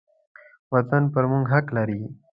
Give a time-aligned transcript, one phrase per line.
[0.73, 2.01] وطن پر موږ حق لري.